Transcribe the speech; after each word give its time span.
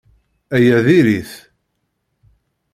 Aya 0.55 0.77
diri-t. 0.85 1.31